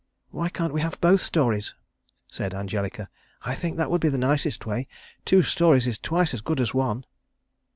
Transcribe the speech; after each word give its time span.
"Why 0.31 0.49
can't 0.49 0.73
we 0.73 0.81
have 0.81 0.99
both 0.99 1.21
stories?" 1.21 1.75
said 2.27 2.55
Angelica. 2.55 3.07
"I 3.43 3.53
think 3.53 3.77
that 3.77 3.91
would 3.91 4.01
be 4.01 4.09
the 4.09 4.17
nicest 4.17 4.65
way. 4.65 4.87
Two 5.25 5.43
stories 5.43 5.85
is 5.85 5.99
twice 5.99 6.33
as 6.33 6.41
good 6.41 6.59
as 6.59 6.73
one." 6.73 7.05